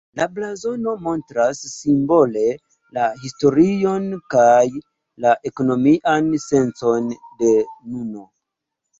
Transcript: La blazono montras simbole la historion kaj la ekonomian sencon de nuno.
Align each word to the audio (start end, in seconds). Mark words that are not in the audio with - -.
La 0.19 0.25
blazono 0.35 0.91
montras 1.07 1.57
simbole 1.71 2.45
la 2.97 3.03
historion 3.25 4.07
kaj 4.35 4.63
la 5.27 5.33
ekonomian 5.51 6.31
sencon 6.47 7.13
de 7.43 7.53
nuno. 7.91 8.25